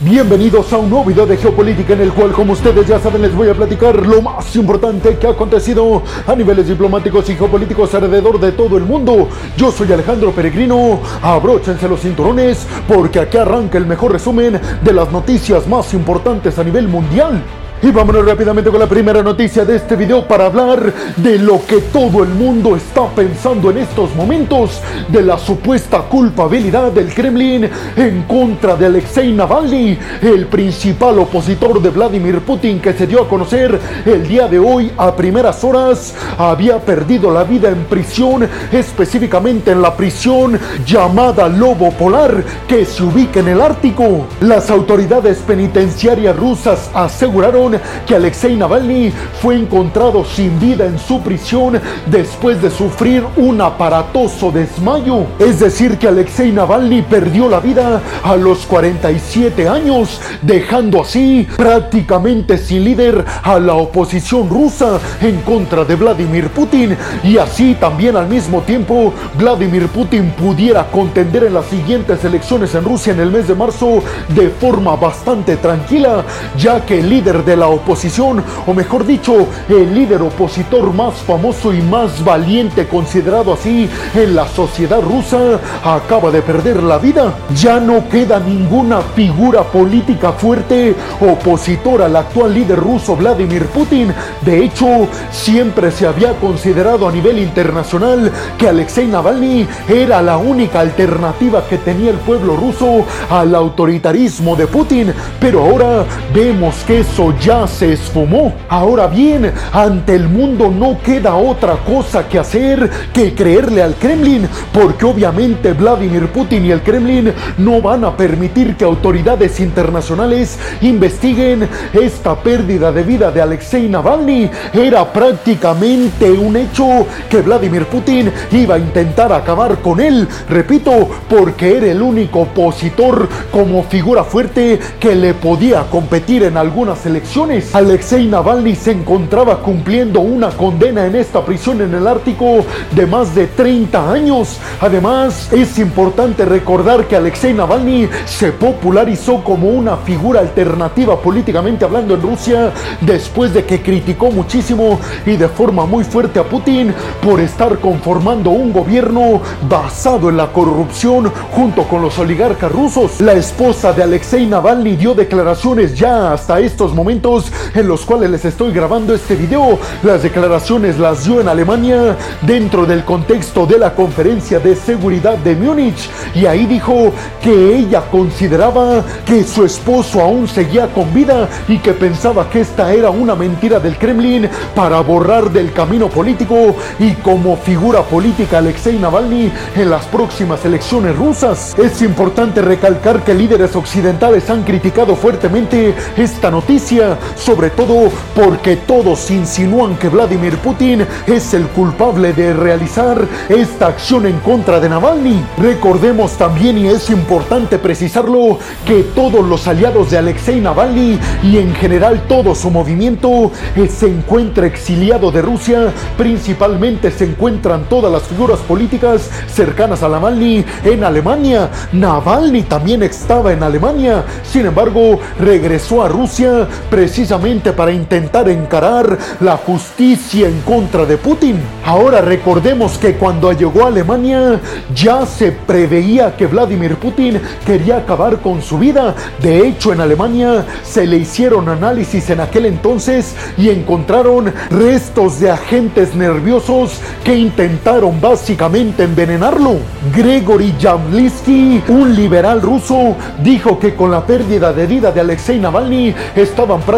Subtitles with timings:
[0.00, 3.34] Bienvenidos a un nuevo video de geopolítica en el cual, como ustedes ya saben, les
[3.34, 8.38] voy a platicar lo más importante que ha acontecido a niveles diplomáticos y geopolíticos alrededor
[8.38, 9.26] de todo el mundo.
[9.56, 15.10] Yo soy Alejandro Peregrino, abróchense los cinturones porque aquí arranca el mejor resumen de las
[15.10, 17.42] noticias más importantes a nivel mundial.
[17.86, 21.76] Y vámonos rápidamente con la primera noticia de este video para hablar de lo que
[21.82, 28.22] todo el mundo está pensando en estos momentos, de la supuesta culpabilidad del Kremlin en
[28.22, 33.78] contra de Alexei Navalny, el principal opositor de Vladimir Putin que se dio a conocer
[34.04, 39.80] el día de hoy a primeras horas, había perdido la vida en prisión, específicamente en
[39.80, 44.26] la prisión llamada Lobo Polar, que se ubica en el Ártico.
[44.40, 47.75] Las autoridades penitenciarias rusas aseguraron
[48.06, 54.50] que Alexei Navalny fue encontrado sin vida en su prisión después de sufrir un aparatoso
[54.50, 55.26] desmayo.
[55.38, 62.58] Es decir, que Alexei Navalny perdió la vida a los 47 años, dejando así prácticamente
[62.58, 66.96] sin líder a la oposición rusa en contra de Vladimir Putin.
[67.22, 72.84] Y así también al mismo tiempo Vladimir Putin pudiera contender en las siguientes elecciones en
[72.84, 74.02] Rusia en el mes de marzo
[74.34, 76.24] de forma bastante tranquila,
[76.56, 81.72] ya que el líder de la oposición, o mejor dicho, el líder opositor más famoso
[81.72, 87.34] y más valiente considerado así en la sociedad rusa, acaba de perder la vida.
[87.54, 94.12] Ya no queda ninguna figura política fuerte opositor al actual líder ruso Vladimir Putin.
[94.42, 100.80] De hecho, siempre se había considerado a nivel internacional que Alexei Navalny era la única
[100.80, 105.12] alternativa que tenía el pueblo ruso al autoritarismo de Putin.
[105.40, 106.04] Pero ahora
[106.34, 108.52] vemos que eso ya se esfumó.
[108.68, 114.48] Ahora bien, ante el mundo no queda otra cosa que hacer que creerle al Kremlin,
[114.72, 121.68] porque obviamente Vladimir Putin y el Kremlin no van a permitir que autoridades internacionales investiguen
[121.92, 124.50] esta pérdida de vida de Alexei Navalny.
[124.72, 131.76] Era prácticamente un hecho que Vladimir Putin iba a intentar acabar con él, repito, porque
[131.76, 137.35] era el único opositor como figura fuerte que le podía competir en algunas elecciones
[137.74, 143.34] Alexei Navalny se encontraba cumpliendo una condena en esta prisión en el Ártico de más
[143.34, 144.56] de 30 años.
[144.80, 152.14] Además, es importante recordar que Alexei Navalny se popularizó como una figura alternativa políticamente hablando
[152.14, 157.40] en Rusia después de que criticó muchísimo y de forma muy fuerte a Putin por
[157.40, 163.20] estar conformando un gobierno basado en la corrupción junto con los oligarcas rusos.
[163.20, 167.25] La esposa de Alexei Navalny dio declaraciones ya hasta estos momentos
[167.74, 169.80] en los cuales les estoy grabando este video.
[170.04, 175.56] Las declaraciones las dio en Alemania dentro del contexto de la conferencia de seguridad de
[175.56, 181.78] Múnich y ahí dijo que ella consideraba que su esposo aún seguía con vida y
[181.78, 187.12] que pensaba que esta era una mentira del Kremlin para borrar del camino político y
[187.14, 191.74] como figura política Alexei Navalny en las próximas elecciones rusas.
[191.76, 199.30] Es importante recalcar que líderes occidentales han criticado fuertemente esta noticia, sobre todo porque todos
[199.30, 205.44] insinúan que Vladimir Putin es el culpable de realizar esta acción en contra de Navalny.
[205.58, 211.74] Recordemos también, y es importante precisarlo, que todos los aliados de Alexei Navalny y en
[211.74, 218.22] general todo su movimiento eh, se encuentra exiliado de Rusia, principalmente se encuentran todas las
[218.24, 221.70] figuras políticas cercanas a Navalny en Alemania.
[221.92, 226.68] Navalny también estaba en Alemania, sin embargo regresó a Rusia
[227.06, 231.56] precisamente para intentar encarar la justicia en contra de Putin.
[231.84, 234.60] Ahora recordemos que cuando llegó a Alemania
[234.92, 239.14] ya se preveía que Vladimir Putin quería acabar con su vida.
[239.40, 245.52] De hecho, en Alemania se le hicieron análisis en aquel entonces y encontraron restos de
[245.52, 249.76] agentes nerviosos que intentaron básicamente envenenarlo.
[250.12, 256.12] Gregory Jamlisky, un liberal ruso, dijo que con la pérdida de vida de Alexei Navalny
[256.34, 256.95] estaban prácticamente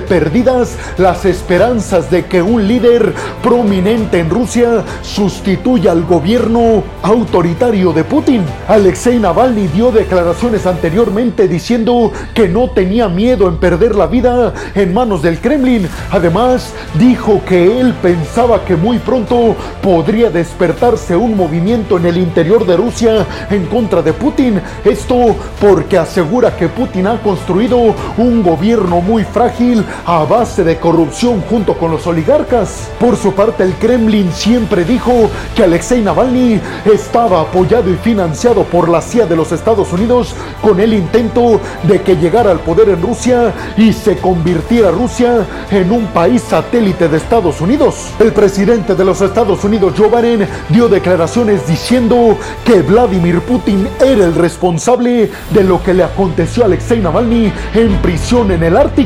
[0.00, 3.12] perdidas las esperanzas de que un líder
[3.42, 8.44] prominente en Rusia sustituya al gobierno autoritario de Putin.
[8.68, 14.92] Alexei Navalny dio declaraciones anteriormente diciendo que no tenía miedo en perder la vida en
[14.92, 15.88] manos del Kremlin.
[16.10, 22.66] Además, dijo que él pensaba que muy pronto podría despertarse un movimiento en el interior
[22.66, 24.60] de Rusia en contra de Putin.
[24.84, 31.42] Esto porque asegura que Putin ha construido un gobierno muy frágil a base de corrupción
[31.48, 32.90] junto con los oligarcas.
[32.98, 38.88] Por su parte, el Kremlin siempre dijo que Alexei Navalny estaba apoyado y financiado por
[38.88, 43.02] la CIA de los Estados Unidos con el intento de que llegara al poder en
[43.02, 48.10] Rusia y se convirtiera Rusia en un país satélite de Estados Unidos.
[48.18, 54.24] El presidente de los Estados Unidos, Joe Biden, dio declaraciones diciendo que Vladimir Putin era
[54.24, 59.01] el responsable de lo que le aconteció a Alexei Navalny en prisión en el Ártico.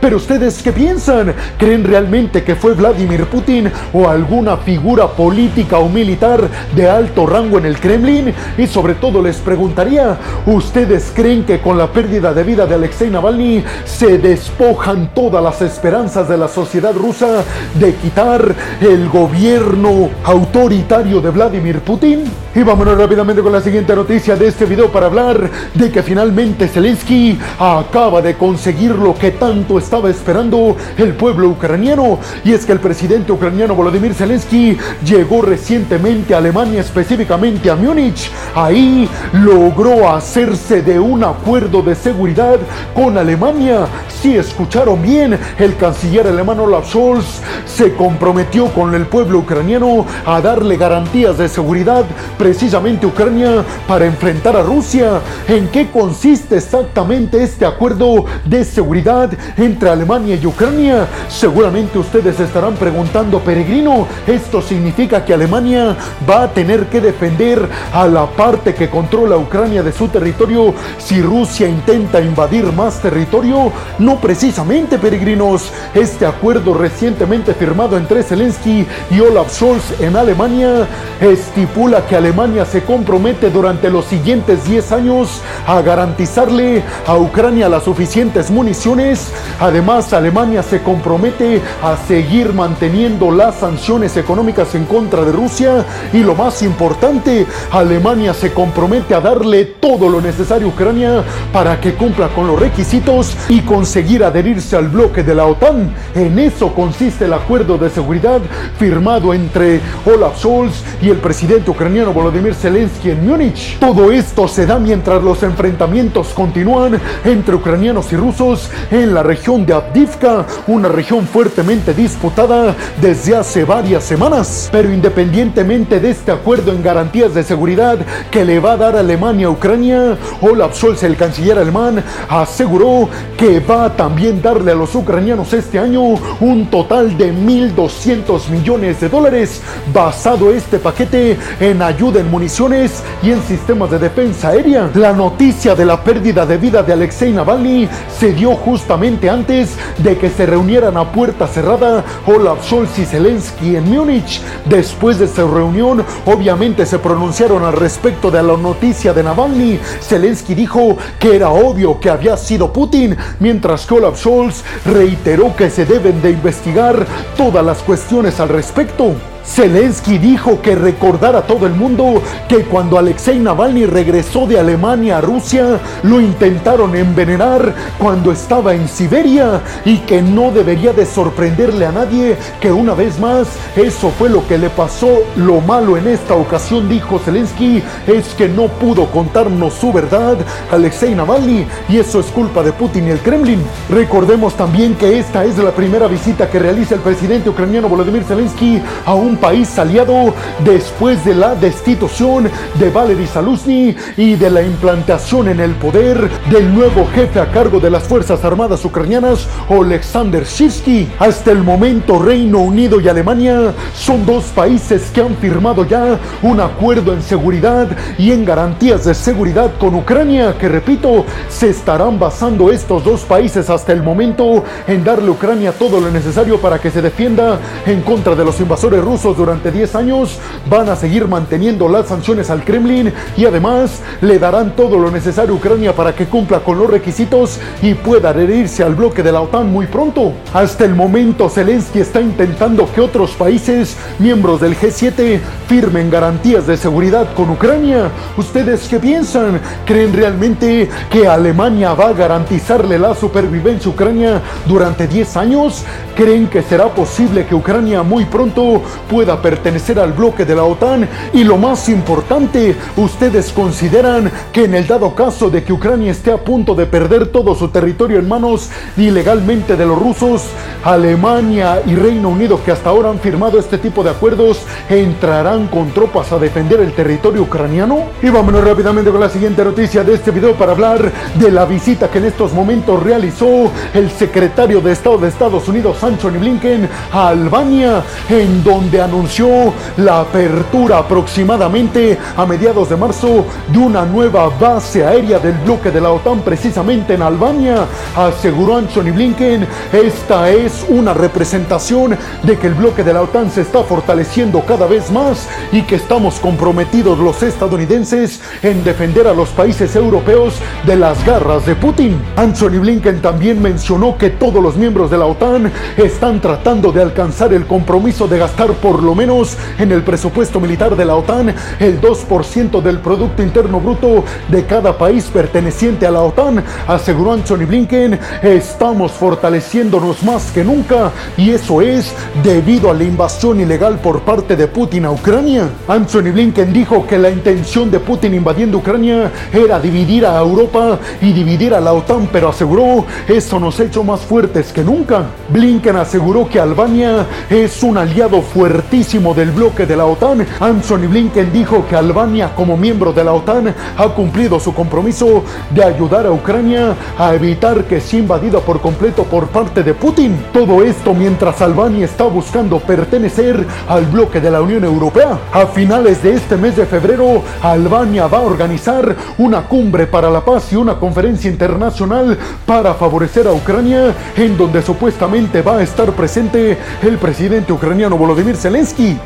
[0.00, 1.34] Pero ustedes qué piensan?
[1.58, 7.58] ¿Creen realmente que fue Vladimir Putin o alguna figura política o militar de alto rango
[7.58, 8.34] en el Kremlin?
[8.58, 13.08] Y sobre todo les preguntaría, ¿ustedes creen que con la pérdida de vida de Alexei
[13.08, 17.42] Navalny se despojan todas las esperanzas de la sociedad rusa
[17.74, 22.24] de quitar el gobierno autoritario de Vladimir Putin?
[22.52, 26.66] Y vámonos rápidamente con la siguiente noticia de este video para hablar de que finalmente
[26.66, 32.18] Zelensky acaba de conseguir lo que tanto estaba esperando el pueblo ucraniano.
[32.42, 38.32] Y es que el presidente ucraniano Volodymyr Zelensky llegó recientemente a Alemania, específicamente a Múnich.
[38.56, 42.58] Ahí logró hacerse de un acuerdo de seguridad
[42.94, 43.86] con Alemania.
[44.20, 50.40] Si escucharon bien, el canciller alemán Olaf Scholz se comprometió con el pueblo ucraniano a
[50.40, 52.04] darle garantías de seguridad
[52.38, 55.20] precisamente Ucrania para enfrentar a Rusia.
[55.48, 61.06] ¿En qué consiste exactamente este acuerdo de seguridad entre Alemania y Ucrania?
[61.28, 65.96] Seguramente ustedes estarán preguntando, peregrino, ¿esto significa que Alemania
[66.28, 71.20] va a tener que defender a la parte que controla Ucrania de su territorio si
[71.20, 73.72] Rusia intenta invadir más territorio?
[73.98, 75.72] No precisamente, peregrinos.
[75.94, 80.86] Este acuerdo recientemente firmado entre Zelensky y Olaf Scholz en Alemania
[81.20, 87.84] estipula que Alemania se compromete durante los siguientes 10 años a garantizarle a Ucrania las
[87.84, 89.32] suficientes municiones.
[89.58, 95.84] Además, Alemania se compromete a seguir manteniendo las sanciones económicas en contra de Rusia.
[96.12, 101.80] Y lo más importante, Alemania se compromete a darle todo lo necesario a Ucrania para
[101.80, 105.92] que cumpla con los requisitos y conseguir adherirse al bloque de la OTAN.
[106.14, 108.40] En eso consiste el acuerdo de seguridad
[108.78, 113.78] firmado entre Olaf Scholz y el presidente ucraniano Volodymyr Zelensky en Múnich.
[113.78, 119.66] Todo esto se da mientras los enfrentamientos continúan entre ucranianos y rusos en la región
[119.66, 124.68] de Avdivka, una región fuertemente disputada desde hace varias semanas.
[124.70, 127.98] Pero independientemente de este acuerdo en garantías de seguridad
[128.30, 133.60] que le va a dar Alemania a Ucrania, Olaf Scholz, el canciller alemán, aseguró que
[133.60, 136.02] va a también darle a los ucranianos este año
[136.40, 143.30] un total de 1.200 millones de dólares, basado este paquete en ayuda en municiones y
[143.30, 144.90] en sistemas de defensa aérea.
[144.94, 147.88] La noticia de la pérdida de vida de Alexei Navalny
[148.18, 153.76] se dio justamente antes de que se reunieran a puerta cerrada Olaf Scholz y Zelensky
[153.76, 154.40] en Múnich.
[154.66, 159.78] Después de su reunión, obviamente se pronunciaron al respecto de la de Navalny.
[160.00, 165.70] Zelensky dijo que era obvio que había sido Putin, mientras que Olaf Scholz reiteró que
[165.70, 167.06] se deben de investigar
[167.36, 169.14] todas las cuestiones al respecto.
[169.50, 175.18] Zelensky dijo que recordar a todo el mundo que cuando Alexei Navalny regresó de Alemania
[175.18, 181.84] a Rusia, lo intentaron envenenar cuando estaba en Siberia y que no debería de sorprenderle
[181.84, 185.18] a nadie que una vez más eso fue lo que le pasó.
[185.34, 190.38] Lo malo en esta ocasión, dijo Zelensky, es que no pudo contarnos su verdad
[190.70, 193.62] Alexei Navalny y eso es culpa de Putin y el Kremlin.
[193.88, 198.80] Recordemos también que esta es la primera visita que realiza el presidente ucraniano Volodymyr Zelensky
[199.04, 205.48] a un país aliado después de la destitución de Valery Saluzny y de la implantación
[205.48, 211.08] en el poder del nuevo jefe a cargo de las Fuerzas Armadas ucranianas, Alexander Shivsky.
[211.18, 216.60] Hasta el momento, Reino Unido y Alemania son dos países que han firmado ya un
[216.60, 222.70] acuerdo en seguridad y en garantías de seguridad con Ucrania, que repito, se estarán basando
[222.70, 226.90] estos dos países hasta el momento en darle a Ucrania todo lo necesario para que
[226.90, 230.38] se defienda en contra de los invasores rusos durante 10 años
[230.70, 235.52] van a seguir manteniendo las sanciones al Kremlin y además le darán todo lo necesario
[235.52, 239.42] a Ucrania para que cumpla con los requisitos y pueda adherirse al bloque de la
[239.42, 240.32] OTAN muy pronto.
[240.54, 246.78] Hasta el momento Zelensky está intentando que otros países miembros del G7 firmen garantías de
[246.78, 248.10] seguridad con Ucrania.
[248.38, 249.60] ¿Ustedes qué piensan?
[249.84, 255.84] ¿Creen realmente que Alemania va a garantizarle la supervivencia a Ucrania durante 10 años?
[256.16, 261.08] ¿Creen que será posible que Ucrania muy pronto pueda pertenecer al bloque de la OTAN
[261.32, 266.30] y lo más importante, ustedes consideran que en el dado caso de que Ucrania esté
[266.30, 270.44] a punto de perder todo su territorio en manos ilegalmente de los rusos,
[270.84, 275.90] Alemania y Reino Unido que hasta ahora han firmado este tipo de acuerdos entrarán con
[275.90, 278.04] tropas a defender el territorio ucraniano?
[278.22, 282.08] Y vámonos rápidamente con la siguiente noticia de este video para hablar de la visita
[282.08, 287.28] que en estos momentos realizó el secretario de Estado de Estados Unidos, Anthony Blinken, a
[287.28, 295.04] Albania, en donde anunció la apertura aproximadamente a mediados de marzo de una nueva base
[295.04, 297.86] aérea del bloque de la OTAN precisamente en Albania.
[298.16, 303.62] Aseguró Anthony Blinken, esta es una representación de que el bloque de la OTAN se
[303.62, 309.50] está fortaleciendo cada vez más y que estamos comprometidos los estadounidenses en defender a los
[309.50, 310.54] países europeos
[310.86, 312.20] de las garras de Putin.
[312.36, 317.52] Anthony Blinken también mencionó que todos los miembros de la OTAN están tratando de alcanzar
[317.52, 322.00] el compromiso de gastar por lo menos en el presupuesto militar de la OTAN el
[322.00, 328.18] 2% del Producto Interno Bruto de cada país perteneciente a la OTAN, aseguró Anthony Blinken,
[328.42, 334.56] estamos fortaleciéndonos más que nunca y eso es debido a la invasión ilegal por parte
[334.56, 335.68] de Putin a Ucrania.
[335.86, 341.32] Anthony Blinken dijo que la intención de Putin invadiendo Ucrania era dividir a Europa y
[341.32, 345.26] dividir a la OTAN, pero aseguró eso nos ha hecho más fuertes que nunca.
[345.50, 348.42] Blinken aseguró que Albania es un aliado
[348.80, 350.46] del bloque de la OTAN.
[350.60, 355.84] Anthony Blinken dijo que Albania como miembro de la OTAN ha cumplido su compromiso de
[355.84, 360.36] ayudar a Ucrania a evitar que sea invadida por completo por parte de Putin.
[360.52, 365.38] Todo esto mientras Albania está buscando pertenecer al bloque de la Unión Europea.
[365.52, 370.44] A finales de este mes de febrero, Albania va a organizar una cumbre para la
[370.44, 376.10] paz y una conferencia internacional para favorecer a Ucrania, en donde supuestamente va a estar
[376.12, 378.69] presente el presidente ucraniano Volodymyr Zelensky.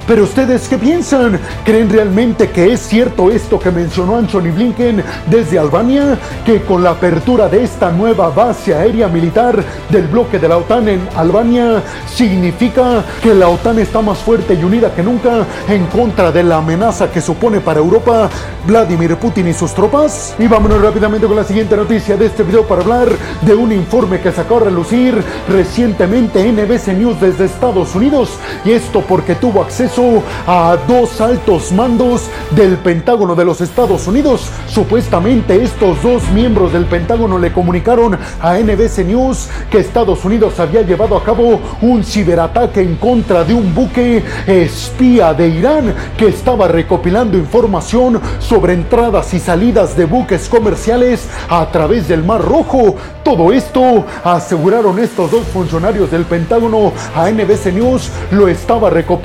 [0.06, 1.38] Pero ustedes qué piensan?
[1.66, 6.18] ¿Creen realmente que es cierto esto que mencionó Anthony Blinken desde Albania?
[6.46, 10.88] Que con la apertura de esta nueva base aérea militar del bloque de la OTAN
[10.88, 16.32] en Albania significa que la OTAN está más fuerte y unida que nunca en contra
[16.32, 18.30] de la amenaza que supone para Europa
[18.66, 20.34] Vladimir Putin y sus tropas.
[20.38, 23.08] Y vámonos rápidamente con la siguiente noticia de este video para hablar
[23.42, 28.30] de un informe que sacó a relucir recientemente NBC News desde Estados Unidos.
[28.64, 34.48] Y esto porque tuvo acceso a dos altos mandos del Pentágono de los Estados Unidos.
[34.68, 40.82] Supuestamente estos dos miembros del Pentágono le comunicaron a NBC News que Estados Unidos había
[40.82, 46.68] llevado a cabo un ciberataque en contra de un buque espía de Irán que estaba
[46.68, 52.96] recopilando información sobre entradas y salidas de buques comerciales a través del Mar Rojo.
[53.22, 59.23] Todo esto, aseguraron estos dos funcionarios del Pentágono a NBC News, lo estaba recopilando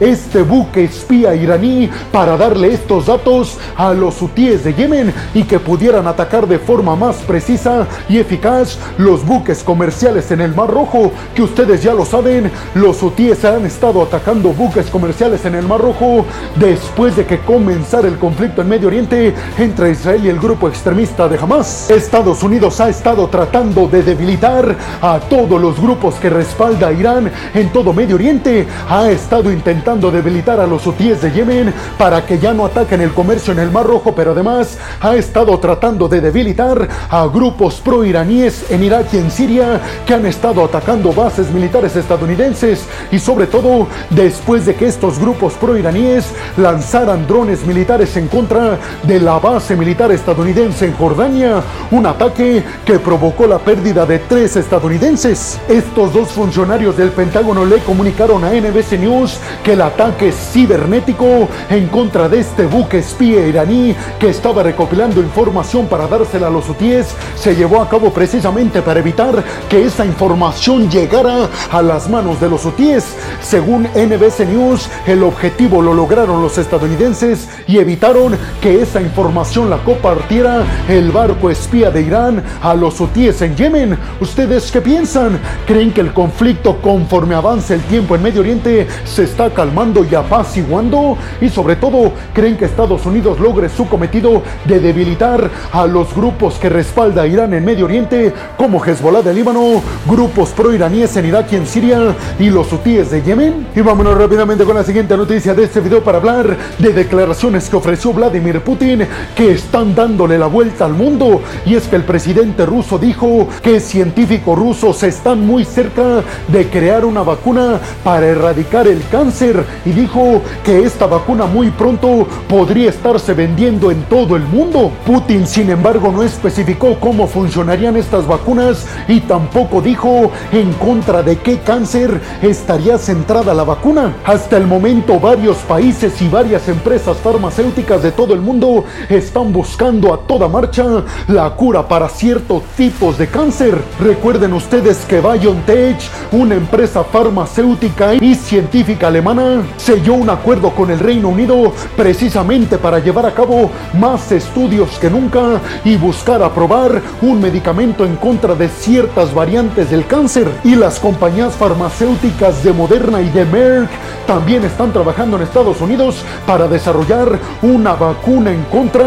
[0.00, 5.58] este buque espía iraní para darle estos datos a los hutíes de Yemen y que
[5.58, 11.10] pudieran atacar de forma más precisa y eficaz los buques comerciales en el Mar Rojo,
[11.34, 15.80] que ustedes ya lo saben, los hutíes han estado atacando buques comerciales en el Mar
[15.80, 16.24] Rojo
[16.54, 21.26] después de que comenzara el conflicto en Medio Oriente entre Israel y el grupo extremista
[21.28, 21.90] de Hamas.
[21.90, 27.32] Estados Unidos ha estado tratando de debilitar a todos los grupos que respalda a Irán
[27.52, 28.66] en todo Medio Oriente.
[28.88, 33.14] Ha estado intentando debilitar a los hutíes de Yemen para que ya no ataquen el
[33.14, 38.70] comercio en el Mar Rojo, pero además ha estado tratando de debilitar a grupos pro-iraníes
[38.70, 43.86] en Irak y en Siria que han estado atacando bases militares estadounidenses y sobre todo
[44.10, 50.10] después de que estos grupos pro-iraníes lanzaran drones militares en contra de la base militar
[50.12, 55.60] estadounidense en Jordania, un ataque que provocó la pérdida de tres estadounidenses.
[55.68, 61.88] Estos dos funcionarios del Pentágono le comunicaron a NBC News que el ataque cibernético en
[61.88, 67.14] contra de este buque espía iraní que estaba recopilando información para dársela a los hutíes
[67.36, 72.48] se llevó a cabo precisamente para evitar que esa información llegara a las manos de
[72.48, 73.04] los hutíes.
[73.42, 79.78] Según NBC News, el objetivo lo lograron los estadounidenses y evitaron que esa información la
[79.78, 83.98] compartiera el barco espía de Irán a los hutíes en Yemen.
[84.20, 85.38] ¿Ustedes qué piensan?
[85.66, 90.14] ¿Creen que el conflicto conforme avance el tiempo en Medio Oriente se está calmando y
[90.14, 91.16] apaciguando?
[91.40, 96.54] Y sobre todo, ¿creen que Estados Unidos logre su cometido de debilitar a los grupos
[96.54, 101.52] que respalda a Irán en Medio Oriente como Hezbollah de Líbano, grupos pro-iraníes en Irak
[101.52, 103.68] y en Siria y los hutíes de Yemen?
[103.74, 107.76] Y vámonos rápidamente con la siguiente noticia de este video para hablar de declaraciones que
[107.76, 111.42] ofreció Vladimir Putin que están dándole la vuelta al mundo.
[111.66, 117.04] Y es que el presidente ruso dijo que científicos rusos están muy cerca de crear
[117.04, 123.32] una vacuna para erradicar el cáncer y dijo que esta vacuna muy pronto podría estarse
[123.32, 124.92] vendiendo en todo el mundo.
[125.06, 131.38] Putin, sin embargo, no especificó cómo funcionarían estas vacunas y tampoco dijo en contra de
[131.38, 134.16] qué cáncer estaría centrada la vacuna.
[134.24, 140.12] Hasta el momento, varios países y varias empresas farmacéuticas de todo el mundo están buscando
[140.12, 140.84] a toda marcha
[141.28, 143.78] la cura para ciertos tipos de cáncer.
[144.00, 145.98] Recuerden ustedes que BioNTech,
[146.32, 152.98] una empresa farmacéutica y científica alemana, selló un acuerdo con el Reino Unido precisamente para
[152.98, 158.68] llevar a cabo más estudios que nunca y buscar aprobar un medicamento en contra de
[158.68, 160.48] ciertas variantes del cáncer.
[160.64, 163.90] Y las compañías farmacéuticas de Moderna y de Merck
[164.26, 169.04] también están trabajando en Estados Unidos para desarrollar una vacuna en contra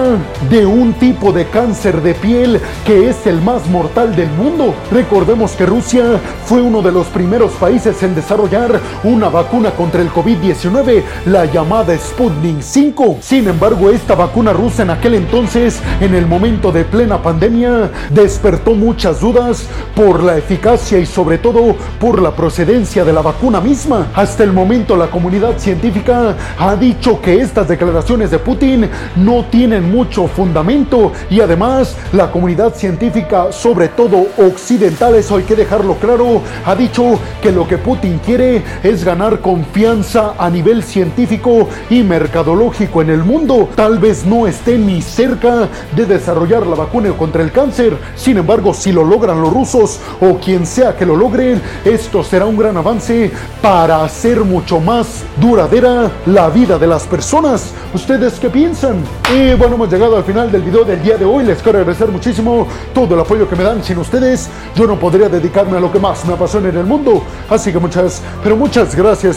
[0.50, 4.74] de un tipo de cáncer de piel que es el más mortal del mundo.
[4.91, 10.12] Recordemos que Rusia fue uno de los primeros países en desarrollar una vacuna contra el
[10.12, 13.18] COVID-19, la llamada Sputnik 5.
[13.22, 18.76] Sin embargo, esta vacuna rusa en aquel entonces, en el momento de plena pandemia, despertó
[18.76, 24.10] muchas dudas por la eficacia y sobre todo por la procedencia de la vacuna misma.
[24.14, 29.92] Hasta el momento la comunidad científica ha dicho que estas declaraciones de Putin no tienen
[29.92, 36.44] mucho fundamento y además la comunidad científica, sobre todo occidental, eso hay que dejarlo claro,
[36.64, 43.01] ha dicho que lo que Putin quiere es ganar confianza a nivel científico y mercadológico
[43.01, 43.70] en el mundo.
[43.75, 47.98] Tal vez no esté ni cerca de desarrollar la vacuna contra el cáncer.
[48.18, 52.46] Sin embargo, si lo logran los rusos o quien sea que lo logren, esto será
[52.46, 57.72] un gran avance para hacer mucho más duradera la vida de las personas.
[57.94, 58.98] ¿Ustedes qué piensan?
[59.34, 61.46] Y bueno, hemos llegado al final del video del día de hoy.
[61.46, 63.82] Les quiero agradecer muchísimo todo el apoyo que me dan.
[63.82, 67.24] Sin ustedes, yo no podría dedicarme a lo que más me apasiona en el mundo.
[67.50, 69.37] Así que muchas, pero muchas gracias,